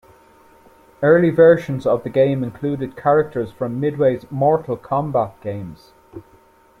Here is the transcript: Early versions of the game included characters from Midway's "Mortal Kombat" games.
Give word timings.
Early 1.03 1.29
versions 1.29 1.85
of 1.85 2.01
the 2.01 2.09
game 2.09 2.43
included 2.43 2.95
characters 2.97 3.51
from 3.51 3.79
Midway's 3.79 4.25
"Mortal 4.31 4.75
Kombat" 4.75 5.33
games. 5.41 5.93